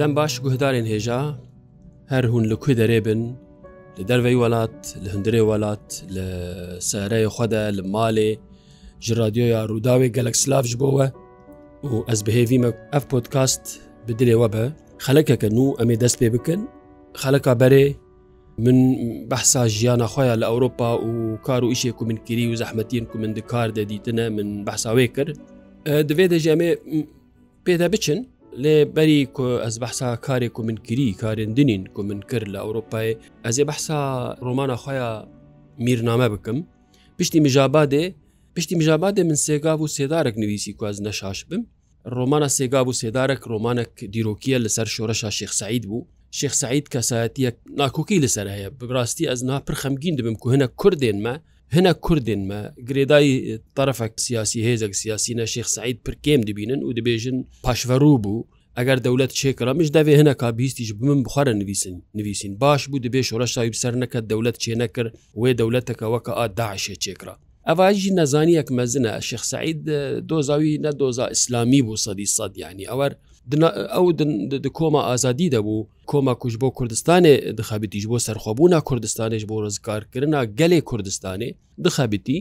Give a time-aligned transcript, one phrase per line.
[0.00, 1.20] دەم باش گوهدارێن هێژا
[2.12, 3.20] هەر هوون لە کوێ دەرێبن
[3.98, 6.26] لە دەروی وڵات لە هەندرێ وڵات لە
[6.88, 8.30] سارەیە خۆدا لە ماڵێ
[9.04, 11.06] ji رادیۆیا ڕووداوێ گەلکسلاافش بووە
[11.88, 13.64] و ئەس بهێویمە ئەف پۆتکاست
[14.06, 14.62] بدرێوە بە
[15.04, 16.60] خەلەکەکە و ئەمێ دەست پێ بکەن
[17.22, 17.86] خەلەکە بەرێ
[18.64, 18.78] من
[19.30, 21.12] بەحسا ژیانە خۆیان لە ئەوروپا و
[21.46, 25.32] کار و ئیشێک و منکیری و زەحمەتین و من دکار دەدیتنە من بەحساوێ کرد
[26.08, 26.70] دەبێ دەژەمێ
[27.66, 28.20] پێدا بچن
[28.62, 33.10] لێ بەری کۆ ئەس بەحسا کارێک و منکردی کارێندنین کو من کرد لە ئەوروپای
[33.44, 34.00] ئەزێ بەحسا
[34.46, 35.26] ڕۆمانە خۆیان
[35.86, 36.58] میرنامە بکەم
[37.18, 38.04] پشتی مژابادێ
[38.54, 41.62] پشتی مژابادێ من سێگاب و سێدارک نوویسی کوز نەشاش بم
[42.16, 46.06] ڕۆمانە سێگاب و سێدارک ڕۆمانك دیرۆکیە لەسەر شۆرەشا شێخسعید بوو
[46.38, 47.46] شێخسعید کەسایەتە
[47.80, 51.34] ناکۆکی لەسەر هەیە بڕاستی ئەس ناپر خەمگین دەبم کو هەنە کوردێنمە
[51.70, 58.20] هنا کوردن ما گرێدای طرفك سیاسی هێزك سیاسینە شێخ سعید پرکێم دبینن و دەبێژن پاشڤەرو
[58.24, 58.46] بوو
[58.78, 63.46] ئەگەر دەولت چێکڕامش دەوێ هەنا کا بیستیش بمن بخواە نوویسن نوویسین باش بوو دەبێ شۆرە
[63.54, 67.34] شاوی بسەر نەکە دەولت چێ نەکرد وێ دەولەتەکە وەکە ئا داعشێ چێکرا
[67.68, 69.78] ئەواژی نەزانیەک مەزنە شێخ سعید
[70.28, 73.12] دۆزاوی نەدۆزا ئیسلامی بوو سەدی سەد ینی ئەوەر
[73.48, 74.06] ئەو
[74.78, 81.48] کۆمە ئازادی دەبوو کۆمە کوش بۆ کوردستانێ دخابیتیش بۆ سەرخۆبوونا کوردستانش بۆ ڕزگارکردنا گەلێ کوردستانێ
[81.84, 82.38] دخابیتی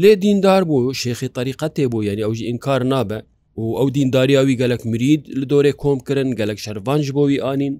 [0.00, 3.18] لێ دیندار بوو شێخی تاریقەتێ بوو یعنی ئەوژ ئینکار نابە
[3.60, 7.74] و ئەو دینداریاوی گەلک مرید لە دۆرێ کۆمکردن گەلک شەرڤانج بۆوی ئانین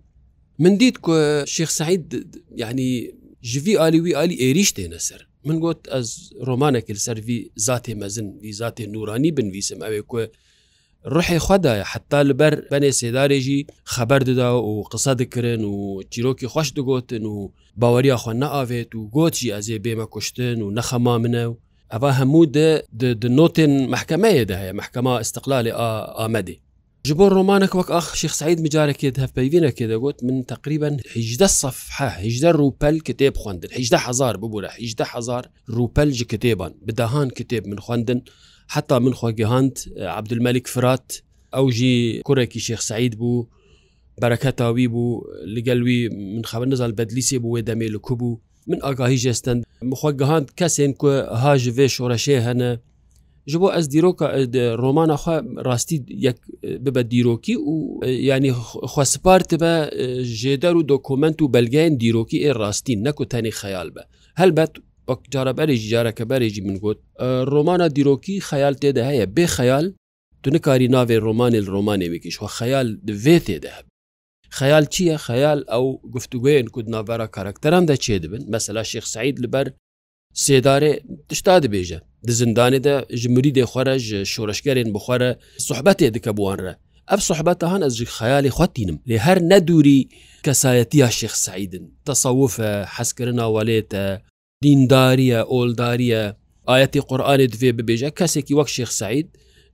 [0.62, 0.96] من دیت
[1.54, 2.04] شێخ سعید
[2.62, 2.88] یعنی
[3.50, 6.08] ژوی ئالیوی ئالی ئێریش تێنە سەر من گوت ئەس
[6.48, 10.24] ڕۆمانەکرد سەروی زاتێ مەزن وی زاتێ نورانی بنویسم ئەوێ کوێ
[11.14, 17.22] ڕحی خوددایە حتا لەبەر بەنێ سێدارێژی خەبەر ددا و قسە دکردن و چیرۆکی خوش دەگوتن
[17.26, 17.48] و
[17.80, 21.54] باوەریە خۆ نەئاوێت و گۆچی ئەزێ بێمە کوشتن و نەخەما منە و
[21.92, 22.44] ئەە هەموو
[23.38, 25.72] نۆتن محکمەیەدا هەیە محکمە استقلالی
[26.18, 26.58] ئامەدی
[27.08, 32.50] ji بۆ ڕۆمانك وەک ئاخ شخ سعید مجارێکێت هەفپەیینەکێ دەگوت من تقریبا هیجدە صفحه هیجدە
[32.60, 35.44] روپەل کتێب خوندن هیجدە هزار ببووە هیجدە هزار
[35.76, 38.20] روپەل ji کتێبان بداهان کتێب من خوندن و
[38.70, 39.78] حتا من خواگەهاند
[40.18, 41.22] عبدمەلیک فرات
[41.56, 43.46] ئەو ژی کوڕێکی شێخسعید بوو
[44.22, 45.22] بەرەکە تاوی بوو
[45.54, 49.60] لەگەلوی من خەبەر نزال بەدلیسی بوو وێ دەمێ لە کوبوو من ئاگاهی ژێستند
[49.92, 51.08] مخواگەهاند کەسێن کو
[51.42, 52.70] هاژێ شۆڕەشێ هەنە
[53.52, 54.26] ji bo ez dîroka
[54.84, 55.36] romana xwe
[55.68, 55.96] rastî
[56.26, 56.38] yek
[56.84, 57.74] bibe dîrokî û
[58.30, 58.50] yanî
[58.92, 59.74] xwespar dibe
[60.42, 64.00] jêder û dokument û belgeyên dîrokî ê rastî neku tenê xeyal be
[64.40, 64.72] helbet
[65.08, 66.98] وەک جارە بەرێکی جارەکە بەرێکی من گوت
[67.52, 69.86] ڕۆمانە دیرۆکی خەال تێدا هەیە بێ خەال
[70.42, 73.86] تو نکاری ناوێ ڕۆمانی ڕۆمانێوێکیش وە خەال دوێ تێدا هەب
[74.58, 79.66] خەال چییە خەال ئەو گفتوگوێن کود ناوەرە کارکتەران دەچێ دەبن مەسەلا شێخ سعید لەبەر
[80.44, 80.92] سێدارێ
[81.28, 81.98] تشتا دەبێژە
[82.28, 83.94] دزندانێدا ژمری دێخوارە
[84.32, 85.30] شۆرشگەرێن بخوارە
[85.68, 86.74] سوحبەتێ دکە بوانرە
[87.10, 90.00] ئەف سوحبەتە هەن ئەز خەیای خواتینم لێ هەر نەدووری
[90.46, 92.54] کەسایەتی یا شێخ سعیدن تەسەوف
[92.96, 94.04] حەسکردن ناوالێتە
[94.64, 96.22] دینداریە ئۆلداریە
[96.70, 99.26] ئاەتی قورآانی دوێ ببێژە کەسێکی وەک شێخ سعید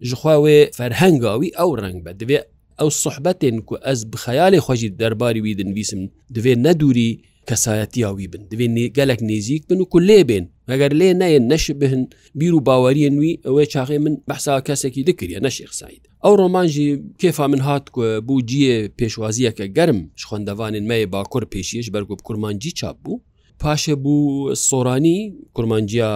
[0.08, 2.38] ژخواوێ فەرهنگاوی ئەو ڕنگ بە دەوێ
[2.78, 6.00] ئەو سحبەتێن کو ئەس بخەیالی خۆشی دەرباری وی دنویسم
[6.34, 7.10] دوێ نەدووری
[7.48, 12.02] کەسایەتیاوی بن دوێ گەلک نێزیک بن و کو لێ بێن مەگەر لێ نایەن نەش بهن
[12.38, 16.88] بیر و باوەریە نوی ئەوەی چاقی من بەسا کەسێکی دکرە نەشێخ سعید ئەو ڕۆمانژی
[17.20, 17.84] کێفا من هات
[18.26, 23.18] بوو جیە پێشوازیەکە گەرم شخۆندەوانن مای باکۆر پێشیش بەرگوب کورمانجی چاپ بوو
[23.62, 25.16] پاشە بوو سۆرانی
[25.54, 26.10] کورمانجییا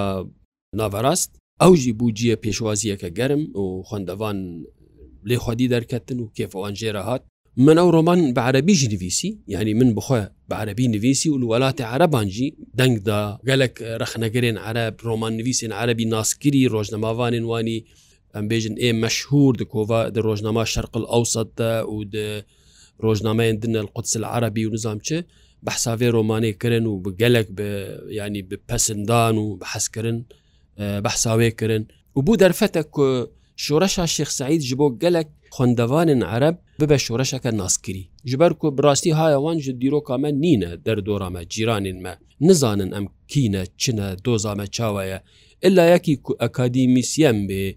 [0.78, 1.30] ناڤڕاست
[1.62, 4.38] ئەوژی بوو جیە پێشوازیەکە گەرم و خوندەوان
[5.28, 7.22] لێ خودی دەرکەتن و کێفەوان ژێرە هاات
[7.66, 10.16] من ئەو ڕۆمان بە عربیژی نویسی یعنی من بخۆ
[10.50, 17.44] بە عربی نویسی و وڵاتی عربانجی دەنگدا گەلک رەخنەگەرێن عرب ڕۆمان نویسین عربی ناسکری ڕۆژنەماوانین
[17.50, 17.78] وانی
[18.36, 21.96] ئەمبێژن ئێ مەشهور دکۆڤ دە ڕۆژنامە شەرقل ئەوسەدە و
[23.04, 25.16] ڕۆژنامەیان دنە القدس العربی و نظام چه
[25.66, 27.68] بە حساوێ ڕۆمانێکردن و بگەلک بە
[28.18, 30.18] ینی بپەسندان و بە حەسکردن
[31.04, 31.82] بەحساوێکردن
[32.16, 32.82] و بوو دەرفەتە
[33.64, 39.58] شۆرەشا شێخسعید ji بۆ gelek خوندەوانên عرب bibe şoreşeke naskirî ji ber ku birastî hayawan
[39.58, 45.04] ji dîroka me nîne derdora me cîranên me nizanin em kîne çine doza me çawa
[45.04, 45.18] ye
[45.66, 47.74] illa yekî ku akademîsyen bê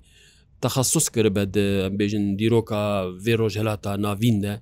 [0.62, 2.82] texasus kiribe de em bêjin dîroka
[3.26, 4.54] vê rojhelata navîn de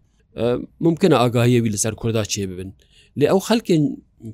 [0.86, 2.70] mumkin e agahiyê wî li ser kurda çê bibin
[3.18, 3.84] لێ ئەو خەلکێن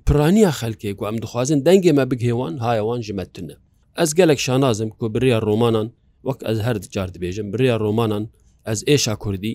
[0.08, 3.56] پرانیا خەلکێک و ئەم دخوازن دەنگێمە بگهێوان هایەوان ژمەتتنە
[4.00, 5.88] ئەس گەلک شانازم کو بریا ڕۆمانان
[6.28, 8.24] وەک ئەس هەر جار دبێژم بریا ڕۆمانان
[8.68, 9.54] ئەس ئێشا کوردی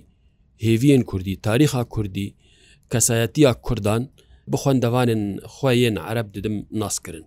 [0.65, 2.29] هێویین کوردی تاریخا کوردی
[2.93, 4.03] کەسایەتیا کوردان
[4.53, 5.23] بخواندەوانن
[5.55, 7.25] خوێن عرب ددم ناسکردن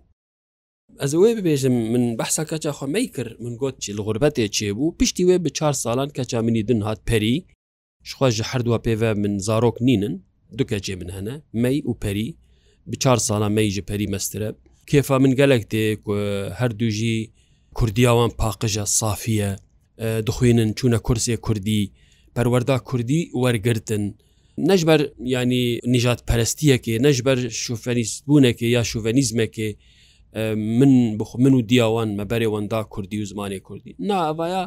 [1.00, 5.24] ئەز وێ ببێژم من بەحسا کەچە خۆمەی کرد من گوت چی لەغربەتێ چێ بوو پشتی
[5.28, 7.36] وێ بە چهار ساڵان کەچ منی دن هات پەری
[8.08, 10.14] شخواژ هەردووە پێوە من زارۆک نینن
[10.58, 12.28] دوکە جێ من هەنە مەی و پەری
[12.90, 14.48] بچار ساڵە مەیژە پەری مەسترە
[14.90, 15.84] کێفا من گەلێک تێ
[16.60, 17.18] هەردووژی
[17.78, 19.50] کوردیاوان پاقژە سافیە
[20.26, 21.82] دخوێنن چوونە کورسێ کوردی
[22.36, 24.04] پەروەردا کوردی وەرگتن
[24.70, 25.00] نەژبەر
[25.34, 25.64] ینی
[25.94, 29.68] نژات پەرستیەکێ نەژبەر شوفەنیستبوونێکی یا شوڤنیزمێکی
[30.80, 34.62] من بخ من و دیاوان مەبەرێوەندا کوردی و زمانی کوردی ناوایە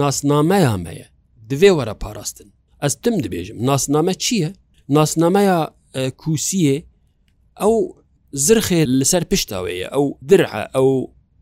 [0.00, 1.06] ناسنامەیانمەیە
[1.50, 2.48] دوێ وەرە پاراستن
[2.82, 4.50] ئەس تم دەبێژم ناسنامە چییە؟
[4.96, 5.60] ناسنامەیە
[6.22, 6.76] کوسیە
[7.60, 7.74] ئەو
[8.46, 10.88] زرخێ لەسەر پشتاوەیە ئەو درع ئەو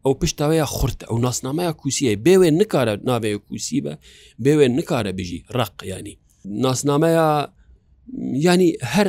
[0.05, 3.95] ئەو پشتاوەیە خورد ئەو ناسنامەیە کوسیە بێوێ نکارە نابێ کوسی بە
[4.45, 6.15] بێوێ نکارە بژی ڕق ینی
[6.65, 7.31] ناسنامەیە
[8.47, 9.09] ینی هەر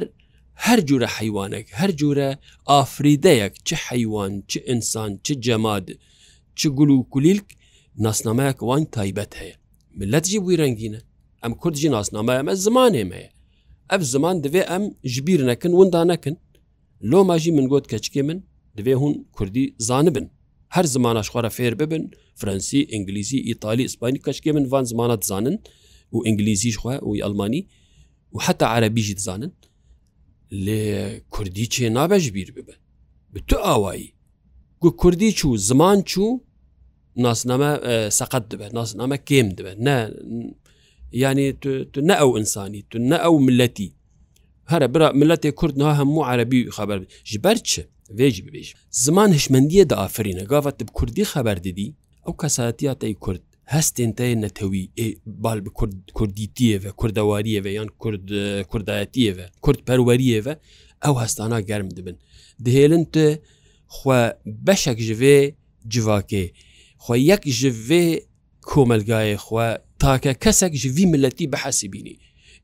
[0.65, 2.29] هەر جورە حیوانێک هەر جورە
[2.69, 5.87] ئافریدەیەک چه حیوان چه ئینسان چه جەماد
[6.59, 7.47] چه گول و کولیلک
[8.05, 9.55] ناسنامەیەک وان تایبەت هەیە
[9.99, 11.01] ملەتجی بووی ڕنگینە
[11.43, 13.31] ئەم کوردجی ناسنامەیە مە زمانێمەیە
[13.93, 16.35] ئەف زمان دەوێ ئەم ژبیر نەکن وندا نەکن
[17.11, 18.39] لۆ ماژی من گوت کەچکێ من
[18.77, 20.27] دەوێ هون کوردی زانبن
[20.75, 22.03] هەر زمانە خوارە فێر ببن
[22.39, 25.55] فرەنسی ئینگلیزی ئیتالی ئیسپانی کەچکێ من وان زمانە زانن
[26.15, 27.61] و ئینگلیزیش خوێ وی ئەلمانی
[28.35, 29.51] و حتا عربیژی زانن
[30.65, 30.79] لێ
[31.33, 32.79] کوردی چێ نابە ژبیر ببن
[33.33, 34.09] ب تو ئاوایی
[34.81, 36.29] گو کوردی چوو زمان چوو
[37.25, 37.71] ناسنامە
[38.19, 39.97] سەقەت دەبێت ناسنامە کێم دەبێت نە
[41.11, 41.53] یعنی
[41.93, 43.89] تو نە ئەو ئینسانی تو نە ئەو ملەتی
[44.71, 46.99] هەرە برا ملەتێک کوردنەوە هەموو عربی خبر
[47.29, 47.81] ji ber çi
[48.17, 51.95] vê jî bibêj ziman hişmendiye de afirîne gava te bi Kurdî xeber didî
[52.27, 57.71] ew kesatiya tey Kurd hestên te netewî ê bal bi Kurd Kurdîtiye ve Kurdewariye ve
[57.71, 58.27] yan Kurd
[58.67, 60.57] Kurdayetiye ve Kurd perweriye ve
[61.05, 62.17] ew hestana germ dibin
[62.61, 63.41] dihêlin te
[63.99, 65.53] xwe beşek ji vê
[65.89, 66.51] civakê
[66.99, 68.23] xwe yek ji vê
[68.61, 72.15] komelgayê xwe تاکە کەسێک ژوی ملەتی بەحەسی بینی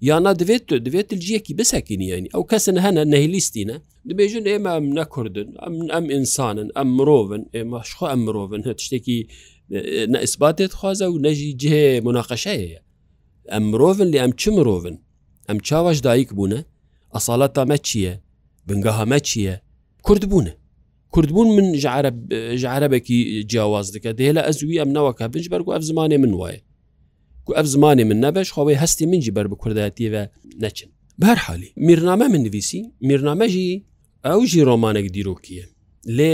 [0.08, 3.78] یانا دەوێت تۆ دەوێت جیەکی بسەکینیانی ئەو کەسن هەنە نەهلیستینە
[4.10, 9.20] دەبێژن ئێمە ئەم نەکردن ئەم ئەم ئینسانن ئەم مرۆڤن ئێمە شخوا ئەم مرۆڤن هەت شتێکی
[10.14, 12.80] نەئسباتێت خوازە و نەژی جێ مناقەشەیە
[13.52, 14.96] ئەم مرۆڤن لێ ئەم چ مرۆڤن
[15.48, 16.60] ئەم چاوەش دایک بوونە
[17.16, 18.14] ئەساڵات تامە چییە
[18.68, 19.56] بنگەهامە چییە
[20.08, 20.54] کورد بوونە
[21.16, 21.66] کوردبوون من
[22.64, 23.18] ژعرەبێکی
[23.52, 26.60] جیاواز دەکە دێ لە ئەزوی ئەم نەوەکە بنج بەرگ و ئەف زمانێ من وایە
[27.46, 30.24] ku ev zimanê min nebeş xwê hestî min jî ber bi kurdayetî ve
[30.64, 30.90] neçin
[31.22, 33.68] berhalî mîrname min nivîsî mîrname jî
[34.34, 35.66] ew jî romanek dîrokiye
[36.18, 36.34] lê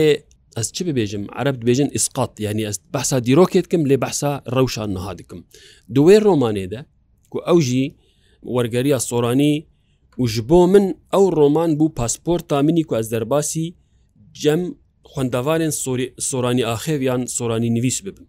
[0.59, 5.13] ez çi bibêjim Arab dibêjin isqat yani ez behsa dîrokê dikim lê behsa rewşa niha
[5.19, 5.39] dikim
[5.95, 6.79] di wê romanê de
[7.31, 7.85] ku ew jî
[8.55, 9.53] wergeriya soranî
[10.21, 10.85] û ji bo min
[11.17, 13.65] ew roman bû pasporta minî ku ez derbasî
[14.41, 14.61] cem
[15.15, 15.71] xwendevarên
[16.29, 18.27] soranî axev yan soranî nivîs bibim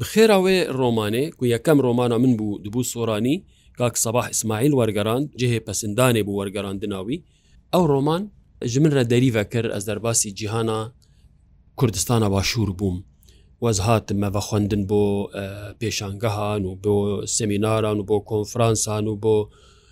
[0.00, 3.36] بخێراوێ ڕۆمانێ کو یەکەم ڕۆمانە من بوو دبوو سۆرانی
[3.78, 7.18] کاک سەباح ئیسماعیل وەرگەران جهێ پەسەندانێ بوو وەرگەراندناوی
[7.72, 8.22] ئەو ڕۆمان
[8.70, 10.78] ژ من رە دەریڤە کرد ئەس دەرباسی جیهانە
[11.80, 12.96] کوردستانە باشوور بووم
[13.64, 15.04] وەزهاتمەوە خوندن بۆ
[15.80, 16.96] پێشانگەهان و بۆ
[17.36, 19.36] سمیناران و بۆ کۆنفرانسان و بۆ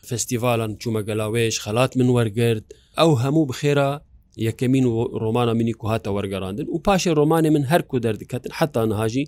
[0.08, 2.66] فستیڤالان چوومە گەلاوێش خەلات من وەرگرت
[2.98, 3.90] ئەو هەموو بخێرا
[4.46, 4.92] یەکەمین و
[5.22, 9.24] ڕۆمانە منی کو هاتە وەرگەڕاندن و پاشێ ڕۆمانی من هەرکو دەردکەتن حتا نهاژی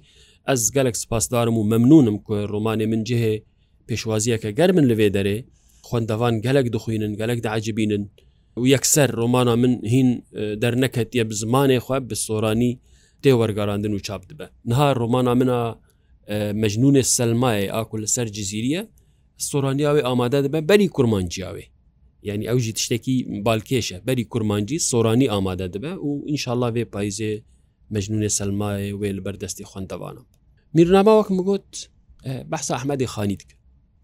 [0.49, 3.35] ئەس گەلک سپاسدارم و مەمنونم کو ڕۆمانی من جهێ
[3.89, 5.37] پێشوازیەکە گەر من لەوێ دەرێ
[5.89, 8.03] خوندەوان گەلک دخوینن گەلک داعجبینن
[8.63, 10.09] و یەکسەر ڕۆمانە من هین
[10.63, 12.73] دەرنەکەت یە بزمانێ خواب بە سۆرانی
[13.23, 15.61] تێ وەرگەڕاندن و چاپ دبە نها ڕۆمانە منە
[16.63, 18.83] مەجنونێ سلمایە ئاکو لەسەر جززیریە
[19.49, 21.65] سۆرانیاوێ ئامادە دەبە بەری کورمانجییاوێ
[22.23, 27.33] یعنی ئەوژی تشتێکی بالکێشە بەری کورمانجی سۆرانی ئامادە دەبە و ئینشاءله بێ پایزێ
[27.95, 30.27] مەجنونێ سلمایە وێ لە بەردەستی خوندەوانم
[30.77, 31.71] میرناماوەک مگوت
[32.51, 33.59] بەسا ئەحمەدی خانیت کرد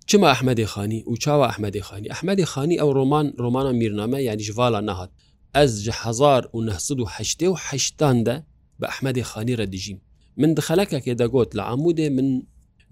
[0.09, 4.81] چما ئەحمەدی خانی و چاوە ئەحمەدی خانی ئەحمەدی خانی ئەو ڕۆمان ڕۆمانە میرنامە یعنی ژڤالە
[4.89, 5.11] نەهات
[5.57, 6.43] ئەس هزار
[7.01, 8.37] و هشته و هشتاندە
[8.81, 9.99] بە ئەحمەدی خانی ڕەدیژیم
[10.41, 12.29] من دخەلەکەکێ دەگوت لە عمودێ من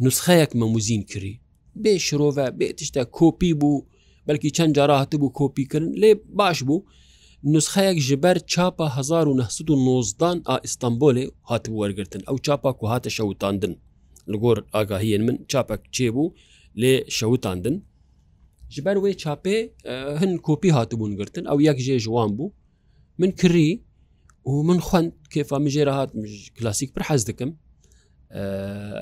[0.04, 1.34] نسخەیەک مەموزین کری
[1.82, 3.78] بێ شرۆڤە بێ تشتە کۆپی بوو
[4.26, 6.84] بەلکی چەند جارا هەتبوو کۆپیکردن لێ باش بوو
[7.54, 13.72] نسخەیەک ژبەر چاپە 1990دان ئائستانبولێ هات وەرگتن ئەو چاپا و هاتە شەوتاندن
[14.32, 16.34] لەگۆر ئاگاهیەن من چاپەک چێ بوو
[16.80, 17.76] لێ شەوتاندن
[18.74, 19.56] ژبەر وێ چاپێ
[20.20, 22.50] هەن کۆپی هاتبوون گرتن ئەو یەک ژێ ژوان بوو
[23.20, 23.70] من کڕی
[24.50, 26.10] و من خوند کێفامیژێرە هات
[26.58, 27.50] کلاسیک پر حەز دەکەم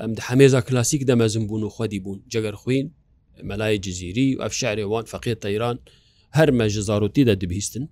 [0.01, 2.87] ئەم هەمێزا کلاسیک دەمەزم بوون و خودی بوون جگەر خوین
[3.49, 5.77] مەلای جززیری و ئەف شارێوان فەقێت تەیران
[6.37, 7.83] هەر مەژە زاروتی دە دەبیستن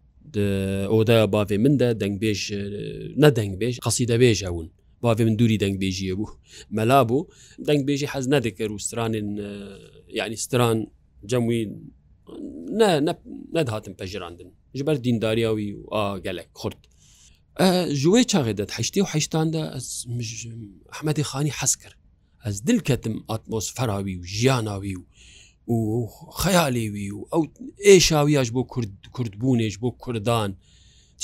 [0.94, 2.42] ئۆدا باێ مندە دەنگبێژ
[3.24, 4.68] نەدەنگبێژ قسی دەبێژ ئەوون
[5.02, 6.30] باێ من دووری دەنگبێژیە بوو
[6.78, 7.28] مەلا بوو
[7.68, 9.28] دەنگبێژی حەز نەدەکە و سترانن
[10.20, 10.78] یعنی ستران
[11.32, 11.60] جەموی
[13.58, 16.80] نەدهاتن پەژراندن ژبەر دینداریاوی و ئاگەلک خورد
[18.02, 19.64] ژوێ چاغێدەت هەشتی و هەشتاندا
[20.94, 22.00] ئەحمەدی خانی حەز کرد
[22.46, 25.04] ئەس دلکەتم ئاتمۆسفەراوی و ژیانناوی و
[25.74, 26.08] و
[26.42, 27.44] خەیاالێوی و ئەو
[27.88, 28.62] ئێشاویاش بۆ
[29.16, 30.50] کوردبوونێش بۆ کوردان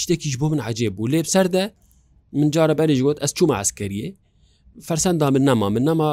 [0.01, 1.63] شتێکیش بۆ من عجێ بوو لێب سەردە
[2.39, 4.07] من جارە بەرێژ گوت ئەس چوومە ئەسکەریە
[4.87, 6.11] فەرسەندا من نەما من نەما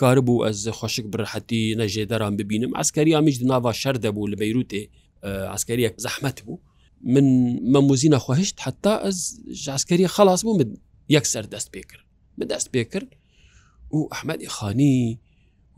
[0.00, 4.82] کاربوو ئەس خۆشک بڕحەتی نەژێدەران ببینم ئەسکەری ئامیش ناوا شەر دەبوو لە بەیروتێ
[5.54, 6.58] ئەسکەریەک زەحمەت بوو
[7.14, 7.26] من
[7.74, 9.18] مەموزینە خۆهشت حتا ئەس
[9.64, 10.70] ژاسکەری خلاص بوو من
[11.16, 12.04] یەک سەر دەست پێ کرد
[12.38, 13.10] من دەست پێ کرد
[13.92, 15.18] و ئەحمەدی خانی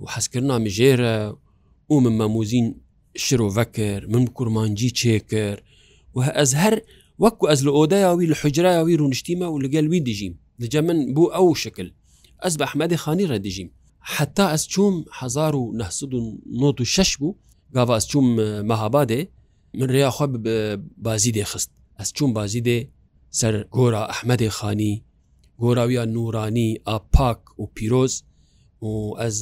[0.00, 1.16] و حەسکردنا مژێرە
[1.90, 2.66] و من مەموزین
[3.24, 5.58] شرۆڤەکرد من کورمانجی چێکرد
[6.14, 6.74] و ئەز هەر
[7.24, 11.86] وەکو ئەز لە ئۆدایاوی لە حجراوی ڕونشتیمە و لەگەلوی دژیم لەجە من بوو ئەو شکل
[12.44, 13.68] ئەس بە ئەحمەدی خانی ڕەدیژیم
[14.14, 17.34] حتا ئەس چوم 1996 بوو
[17.74, 18.26] گاوا ئەس چوم
[18.70, 19.20] مەهابادێ
[19.78, 20.26] من ڕیاخوا
[21.04, 22.78] بازی دێ خست ئەس چوم بازی دێ
[23.38, 24.94] سەر گۆرە ئەحمەدی خانی
[25.62, 28.14] گۆراویە نورانی ئاپاک و پیرۆز
[28.84, 28.90] و
[29.22, 29.36] ئەس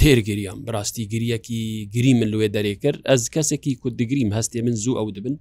[0.00, 1.62] تێرگریان بڕاستی گریەکی
[1.94, 5.34] گری من لێ دەرێ کرد ئەس کەسێکی کو دگریم هەستێ من زوو ئەو دەبن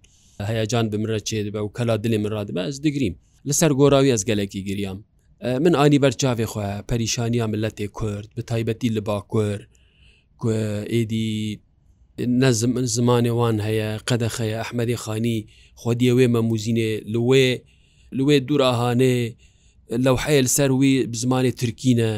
[0.50, 3.16] هەیەجان بمرە چێ دەبە و کەلا دلێ من ڕادبە ئەس دگریم
[3.50, 5.00] لەسەر گۆراوی ئەس گەلێکی گریام
[5.64, 9.60] من ئانی بەرچاوێ خۆ پەریشانیا ملەتێ کورد بە تایبەتی لە باکوور
[10.94, 11.34] ئیدی
[12.42, 15.40] نەزم زمانێوان هەیە قەدەخەیە ئەحمەدی خانی
[15.82, 17.46] خۆدیەوێ مەموزینێ لێ
[18.18, 19.18] لێ دووراهانێ
[20.06, 20.92] لەو حەیە لەسەر وی
[21.22, 22.12] زمانی ترکینە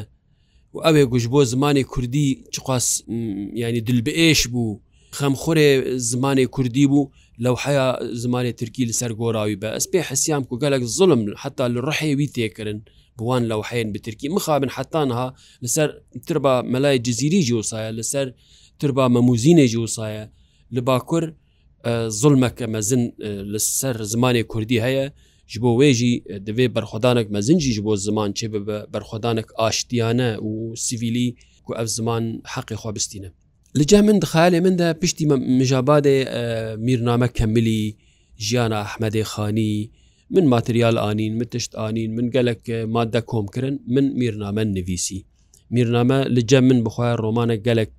[0.73, 2.85] و ئەوێ گوش بۆ زمانی کوردی چقاس
[3.63, 4.81] ینی دلبئێش بوو
[5.17, 5.69] خەمخورێ
[6.11, 7.09] زمانی کوردی بوو
[7.43, 7.87] لەو حەیە
[8.23, 12.79] زمانی ترکی لەسەر گۆراوی بە ئەس پێ حەسیام و گەلک زڵم حتا لە ڕحێوی تێکردن
[13.19, 15.27] بوان لەو حەیەن بترکی مخابن حتانها
[15.63, 15.87] لەسەر
[16.27, 18.27] تربا مەلای جززیری جوسایە لەسەر
[18.79, 20.25] تربا مەموزینێ جوسایە
[20.75, 21.25] لە باکوور
[22.21, 23.03] زڵمەکە مەزن
[23.53, 25.05] لەسەر زمانی کوردی هەیە
[25.51, 30.31] ji bo wê jî e, divê berxwedanek mezinjî ji bo ziman çê bibe berxwedanek aştiyane
[30.47, 30.49] û
[30.87, 31.27] sivîlî
[31.65, 33.29] ku ev ziman heqê xwa bistîne
[33.77, 35.25] Li ceh min dixayalê min de piştî
[35.61, 36.41] mijabadê e,
[36.87, 37.83] mîrname kemilî
[38.47, 39.73] jiyana Ahmedê Xanî
[40.35, 45.19] min materyal anîn min tişt anîn min gelek e, madde kom kirin min mîrname nivîsî
[45.75, 47.91] mîrname li cem min bixwaya romanek gelek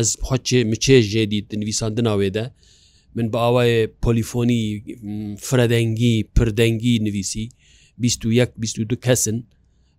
[0.00, 2.44] ez xçe miçê jêdî nivîsandina wê de
[3.16, 3.70] من بە ئاوای
[4.04, 4.62] پۆلیفۆنی
[5.46, 7.46] فرەدەنگی پردەنگی نویسی
[7.98, 8.48] 21
[8.88, 9.36] دو کەسن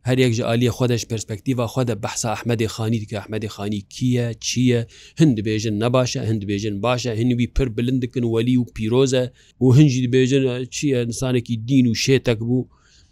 [0.09, 4.79] هەرێک ژ عالیە خۆدەش پرسپکتیڤ خۆدە بەحسا ئەحمەدی خانی کە ئەحمەدی خانی کییە چییە
[5.19, 9.23] هەند بێژن نەباشە هەند بێژن باشە هەنووی پر بلندکن وەلی و پیرۆزە
[9.61, 10.41] و هەنجی بێژن
[10.75, 12.67] چییە انسانێکی دین و شێتەک بوو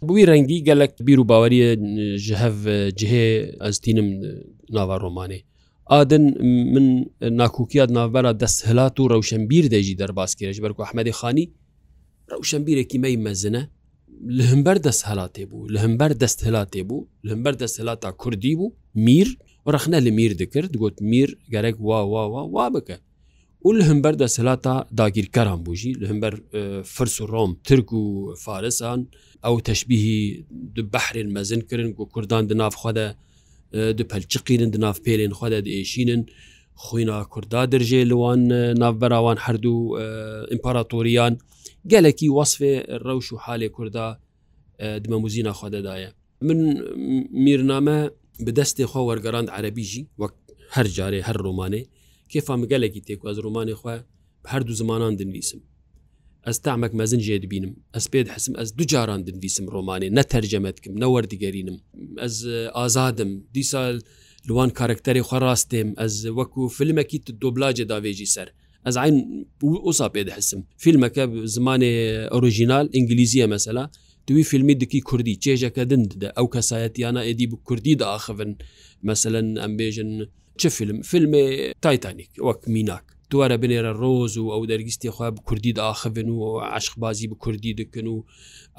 [0.06, 1.70] بووی ڕەنگی گەلک بیر و باوەریە
[2.26, 2.56] ژهەف
[2.98, 3.26] جهێ
[3.64, 4.08] ئەستینم
[4.76, 5.42] ناوە ڕۆمانەی
[5.92, 6.22] ئادن
[6.74, 6.86] من
[7.22, 11.46] ناکوکیات ناوبەرە دەستهلات و ڕەوشەمبیر دەژی دەرباسکێش بەرکو ئەحمەدی خانی
[12.32, 13.62] ڕەوشەمبیرێکی مەی مەزنە
[14.36, 18.54] لە هەمبەر دەست هەلاتێ بوو لە هەمبەر دەست هەلاتێ بوو لە هەمبەر دەست هەلاتا کوردی
[18.58, 18.74] بوو
[19.06, 19.28] میر
[19.74, 22.96] ڕخنە لە میر دەکرد گوت میر گەرەک وا وا وا وا بکە
[23.66, 26.34] و لە هەمبەر دەسەلاتا داگیرکەران بوژی لە هەمبەر
[26.94, 28.04] فرس و ڕۆم ترک و
[28.44, 29.00] فارسان
[29.44, 30.44] ئەو تەشببیهی
[30.94, 33.08] بەحرێن مەزن کردن و کوردان دنافخوادا
[33.98, 36.22] دپەلچقینن دناف پێرێن خوا دێشینن
[36.84, 38.42] خۆینا کووردا دەژێ لەوان
[38.82, 39.78] ناوبراوان هەردوو
[40.52, 41.32] ئیمپاراتۆریان
[41.92, 42.72] گەلێکی وەصفێ
[43.06, 44.06] ڕەوش و حالێ کووردا
[45.04, 46.10] دمە موزینا خوادەدایە
[46.48, 46.58] من
[47.44, 47.98] میرنامە
[48.46, 50.32] بدەستێ خوا وەرگەران عەربیژی وەک
[50.74, 51.82] هەر جارێ هەر ڕۆمانێ
[52.32, 53.96] کێفام گەلێکی تێک ئەز ڕۆمانی خوێ
[54.52, 55.60] هەردوو زمانان دنویسم
[56.48, 61.76] ئەس تامەک مەزن ژێ دبینم ئەس پێ حسم ئەس دو جاران دنویسم ڕۆمانێ نەتەررجەمەتکم نەوەردیگەرینم
[62.22, 62.36] ئەس
[62.78, 63.94] ئازادم دیسال
[64.48, 68.48] لوان کارکتەری خۆڕاستێم ئەس وەکو فلمەکی دۆبلاجێ داوێژی سەر
[68.86, 69.16] ئەس عین
[69.86, 71.24] ئوسا پێ حسم فیلمەکە
[71.56, 71.92] زمانێ
[72.34, 73.84] ئۆریژینال ئینگلیزیە مەسەلا
[74.28, 78.50] دوی فیلمی دکی کوردی چێژەکە دند ئەو کەسایەتیانە ئێدی بە کوردی داخن
[79.08, 80.10] مەسەن ئەمبێژن
[80.60, 81.44] چه فیلم فیلمێ
[81.84, 86.42] تایتانیک وەک میناک دووارە بنێرە ڕۆز و ئەو دەرگستی خوا کوردی داخبن و
[86.76, 88.22] عشق بازی بە کوردی دکن و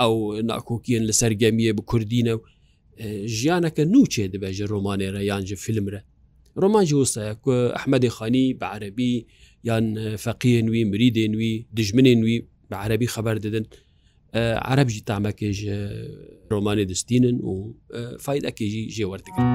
[0.02, 0.14] ئەو
[0.50, 2.42] ناکۆکیان لە سەرگەمیە بە کوردینە و
[3.38, 6.02] ژیانەکە نوچێ دەبێژە ڕۆمانێرە یانجە فیلمرە
[6.62, 7.32] ڕۆمانجی وسایە
[7.78, 9.14] ئەحمەدی خانی بە عەربی
[9.70, 12.40] یان فەقیە نووی مری دێنووی دژمنێ نووی
[12.72, 13.66] بە عەربی خەبەر دەدن
[14.70, 15.60] عەربجی تامەکێژ
[16.54, 17.54] ڕۆمانی دەستینن و
[18.26, 19.46] فیدەکێژی ژێوەردەکەن.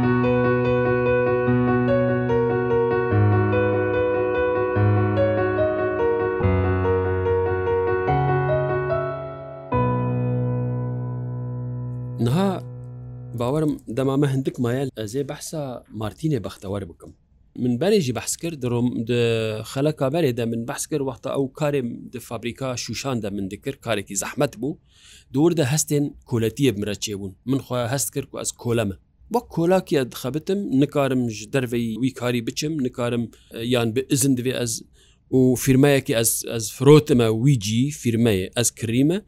[13.38, 15.62] باوەرم دەمامە هەندێک مایە ئەزێ بەحسا
[16.00, 17.12] مارتینێ بەختەوەەر بکەم
[17.62, 18.88] من بەرێژی بەحس کرد درۆم
[19.72, 21.80] خەلە کابارێدا من بەحس کرد وەختە ئەو کارێ
[22.14, 24.78] د فابریکا شوشاندا من دکرد کارێکی زەحمت بوو
[25.34, 28.96] دووردە هەستێن کۆلەتیە بمرە چێبوون من خۆ هەست کرد و ئەس کۆلەمە
[29.34, 33.24] وەک کۆلاکیە دخەبتم نکارم ji دەرەی وی کاری بچم نکارم
[33.74, 34.72] یان بئزن دوێ ئەس
[35.36, 36.14] و فیرمایەکی
[36.52, 39.18] ئەس فرۆتمە ویجی فیرمەیە ئەس کریمە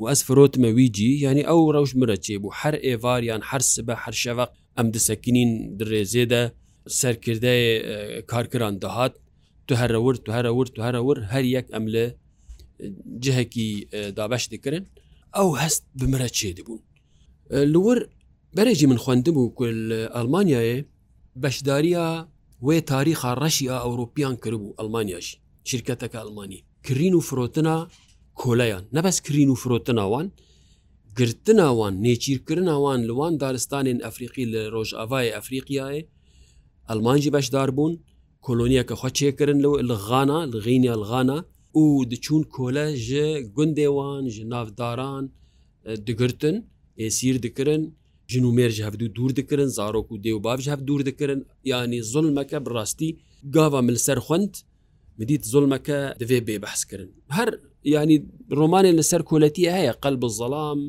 [0.00, 4.14] و ئەس فرۆتمە ویجی ینی ئەو ڕەوش مرە چێ بوو هەر ئێواریان هەرسە بە هەر
[4.22, 5.50] شەوەق ئەم دسەکینین
[5.80, 6.42] درێزێدە
[7.00, 7.62] سەرکردای
[8.30, 9.14] کارکران دەهات
[9.66, 12.04] تو هەرەورد و هەرەورد و هەرەور هەر یەک ئەم لە
[13.24, 13.68] جهەکی
[14.18, 14.84] دابش دکردن
[15.36, 16.80] ئەو هەست بمرە چێ دەبوون
[17.72, 17.98] لور
[18.56, 19.78] بەرێکی من خوێندم بوو کل
[20.16, 20.76] ئەلمانیاە
[21.42, 22.06] بەشداریە
[22.66, 25.26] وێ تاریخە ڕەشی ئەوروپیان کردبوو ئەلمانیاش
[25.70, 27.76] شرکتەکە ئەلمانی کرین و فرۆتنا
[28.42, 30.26] کۆلەیان نەبەس کرین و فرۆتنناوان
[31.18, 36.02] گرتنناوان نێچیرکردناوان لەوان دارستانێن ئەفریقی لە ڕۆژئاوای ئەفریقیایە
[36.90, 37.92] ئەلمانجی بەشدار بوون
[38.46, 41.38] کۆلۆنیە کە خۆچێکردن لەو لەغانا لغینیا لغانا
[41.80, 43.26] و دچون کۆلە ژە
[43.56, 45.24] گوندێوان ژ نافداران
[46.08, 46.56] دگرتن
[47.00, 47.82] ئێسیر دکردن
[48.32, 51.40] ژن و مێرج هەفتو دوور دکردن زارۆک و دێو باش هەف دوور دکردن
[51.72, 53.10] یعنی زڵمەکە بڕاستی
[53.54, 54.52] گاوا ملسەر خوند
[55.18, 57.50] مدیت زڵمەکە دەوێ بێ بەحسکردن هەر
[57.84, 58.16] ینی
[58.58, 60.80] ڕۆمانێک لەسەر کۆلەتی هەیە قەلب زەڵام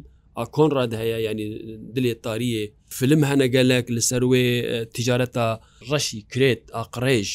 [0.55, 1.47] کۆنڕاد هەیە ینی
[1.95, 2.63] دلێت تاریە
[2.97, 4.45] فلم هەنەگەلێک لەسەر وێ
[4.95, 5.45] تجارەتە
[5.89, 7.29] ڕەشی کرێت ئاقڕێژ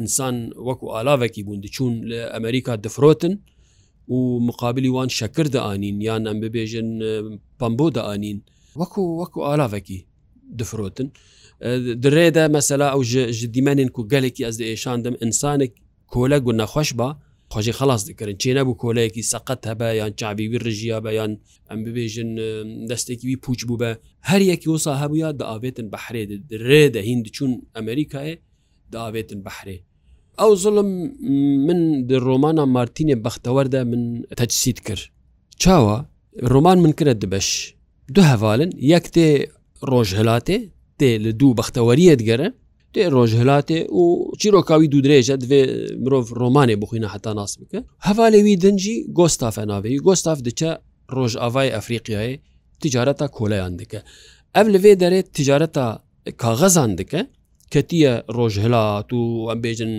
[0.00, 0.36] ئینسان
[0.68, 3.34] وەکو ئالاوێکی بوون دچوون لە ئەمریکا دفرۆتن
[4.14, 4.18] و
[4.48, 6.88] مقابلی وان شەکر دەئانین یان ئەم ببێژن
[7.60, 8.38] پمبۆ دەئانین
[8.80, 9.98] وەکو وەکو ئالاوێکی
[10.58, 11.08] دفرۆتن
[12.04, 13.02] درێدا مەسەلا ئەو
[13.54, 15.72] دیمەنین و گەلێکی ئەس ئێشاندەم ئینسانێک
[16.12, 17.08] کۆلە و نەخۆش بە
[17.52, 21.32] خۆشی خلاص دەکردن چێ نەبوو کۆلەیەکی سەقەت هەبە یان چابیوی ڕژیا بە یان
[21.70, 22.30] ئەم ببێژن
[22.90, 23.90] دەستێکیوی پوچ بوو بە
[24.30, 28.34] هەر یەکی وسا هەبووە داوێتن بەحرێ درێ دەهین دچون ئەمریکایە
[28.94, 29.76] داوێتن بەحرێ
[30.40, 30.88] ئەو زڵم
[31.66, 31.80] من
[32.26, 34.02] ڕۆمانە مارتینێ بەختەوەەردە من
[34.40, 35.02] تەجسیت کرد
[35.62, 35.96] چاوە
[36.52, 37.48] ڕۆمان من کرد دبش
[38.14, 39.26] دو هەواڵن یەک تێ
[39.90, 40.58] ڕۆژهلاتێ
[40.98, 42.48] تێ لە دوو بەختەوەریت گەرە
[42.94, 44.04] تێ ڕۆژ هەلاتێ و
[44.40, 45.60] چیرۆکاوی دوودرێژە دوێ
[46.04, 50.70] مرۆڤ ڕۆمانێ بخینە هەتا ناس بکە هەوا لەوی دەنجی گۆستافە ناوێی گۆستاف دچە
[51.14, 52.36] ڕۆژ ئاوای ئەفریقیایە
[52.82, 54.00] تجارەتە کۆلەیان دکە
[54.56, 55.84] ئەم لەوێ دەرێت تجارەتە
[56.42, 57.22] کاغەزان دکە
[57.72, 59.92] کەتیە ڕۆژهلات و ئەم بێژن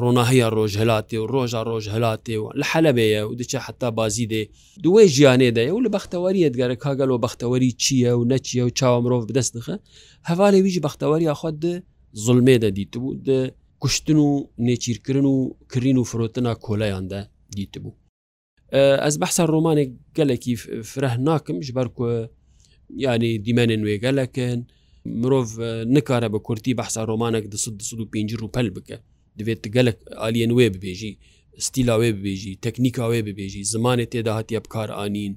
[0.00, 4.42] ڕۆناهەیە ڕۆژهلاتێ و ڕۆژە ڕۆژهلاتێ و لە حەلەبەیە و دچە حتا بازی دێ
[4.84, 9.22] دوێ ژیانێدایە و لە بەختەوەری ئەدگەرە کاگەل و بەختەوەری چییە و نەچیە و چاوە مرۆڤ
[9.30, 9.76] بدەست دخە
[10.30, 11.52] هەوالێ ویژ بەختەوەری یاخواۆ
[12.24, 13.38] زلمێ دەدیتبوو دە
[13.82, 14.28] کوشتن و
[14.66, 15.36] نێچیرکردن و
[15.72, 17.20] کردین و فرۆتنا کۆلایاندا
[17.58, 17.92] دیتبوو
[19.04, 20.54] ئەس بەحسا ڕۆمانێک گەلێکی
[20.90, 21.86] فرەه ناکەم ژبەر
[23.06, 24.58] ینی دیمەێن وێگەلەکەن
[25.20, 25.46] مرۆڤ
[25.94, 27.44] نکارە بە کورتی بەحسا ڕۆمانێک
[28.14, 28.96] 5 روپەل بکە
[29.38, 31.12] دەبێت گەلک ئالین وێ ببێژی
[31.66, 35.32] ستیلاوێ ببێژی تەکنیکاوێ ببێژی زمانێ تێدا هااتە بکار ئاین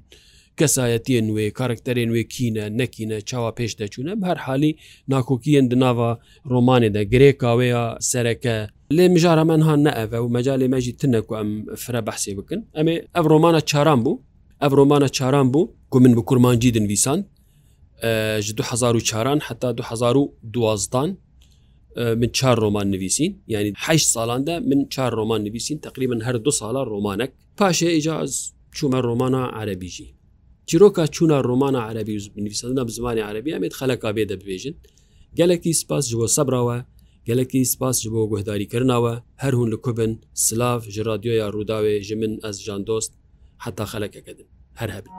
[0.60, 4.70] کەسایەتە نوێ کارکتەرێن نوێ کینە نەکینە چاوا پێش دەچوونە هەر حالی
[5.12, 6.10] ناکۆکیەن دناوە
[6.52, 8.56] ڕۆمانێدا گرێ کاوەیە سەرەکە
[8.96, 11.50] لێ مژارە من هاان نەئەە و مەجاالێ مەژی تنەکو ئەم
[11.82, 14.16] فرە بەحسێ بکن ئەمێ ئەف ڕۆمانە چاران بوو
[14.62, 17.20] ئەف ڕۆمانە چاران بوو کو من بە کورمانجی دنویسان
[18.02, 21.16] 2004 حتا 2012
[22.20, 26.82] من چار ڕۆمان نویسین یعنی ح ساڵاندا من چار ڕۆمان نویسین تقریبا هەر دو ساڵە
[26.92, 28.34] ڕۆمانك پاشێ ئیجااز
[28.76, 30.08] چوومە ڕۆمانە عربیژی
[30.70, 34.74] چیرۆکە چوونە ڕۆمانە عربی بنویسەنە بزمانی عربی ئەمێت خەلەکە بێ دەبێژن
[35.38, 36.78] گەلکی سپاس جوۆ سەبراوە
[37.28, 40.12] گەلکی سپاس بۆ گوهداریکردنەوە هەر هوون لە کوبن
[40.46, 43.12] سلاف ژ رادیۆیا ڕووداوێ ژ من ئەس ژان دۆست
[43.64, 44.46] حتا خەلەکەکەدن
[44.80, 45.12] هەر هەبن.